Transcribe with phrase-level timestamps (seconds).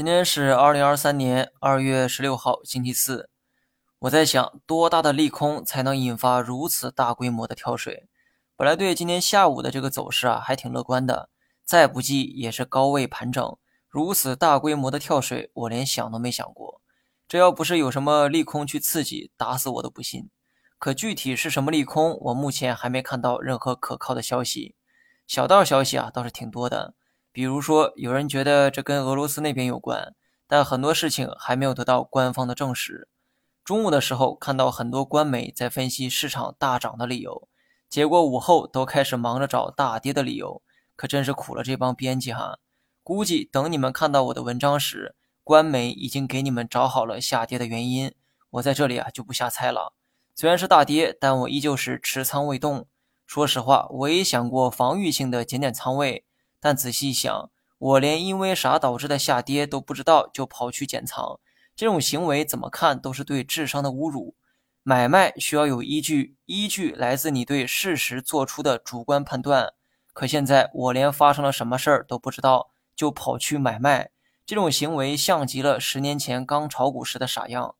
[0.00, 3.28] 今天是二零二三年二月十六号，星期四。
[3.98, 8.08] 我在想，多大的利空才能引发如此大规模的跳水？
[8.56, 11.28] 本来对今天下午的这个走势啊，还挺乐观的，
[11.66, 13.58] 再不济也是高位盘整。
[13.90, 16.80] 如此大规模的跳水，我连想都没想过。
[17.28, 20.30] 这要不是有什么利空去刺激，打死我都不信。
[20.78, 24.74] 可具体是什么利空，我目前还没看到任何可靠的消息。
[25.26, 26.94] 小道消息啊，倒是挺多的。
[27.32, 30.14] 比如说，有人觉得这跟俄罗斯那边有关，
[30.48, 33.08] 但很多事情还没有得到官方的证实。
[33.64, 37.48] 中午的时候看到很多官媒在分析市场大涨的理由，
[37.88, 40.60] 结果午后都开始忙着找大跌的理由，
[40.96, 42.58] 可真是苦了这帮编辑哈。
[43.04, 48.12] 估计等你们看到我的文章时，官媒已经给你们找好了下跌的原因，
[48.50, 49.92] 我在这里啊就不瞎猜了。
[50.34, 52.86] 虽然是大跌，但我依旧是持仓未动。
[53.26, 56.24] 说实话，我也想过防御性的减点仓位。
[56.60, 61.40] 但仔细想，我连因为啥导致的下跌都不知道，就跑去减仓，
[61.74, 64.34] 这种行为怎么看都是对智商的侮辱。
[64.82, 69.72] 买卖需要有依据，依据来自你对事实做出的主观判断。
[70.12, 74.10] 可现在我连发生了什么事儿都不知道，就跑去买卖，
[74.44, 77.74] 这种行为像极了十年前刚炒股时的傻样。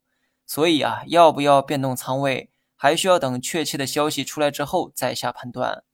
[0.47, 5.84] 所以啊，要不要变动仓位，还需要等确切的消息出来之后再下判断。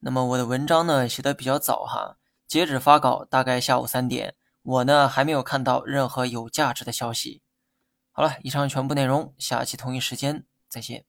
[0.00, 2.16] 那么我的文章呢，写的比较早哈。
[2.46, 7.42] 截止发稿大概下午三点，我呢还没有看到任何有价值的消息。
[8.12, 11.04] 好了，以上全部内容，下期同一时间再见。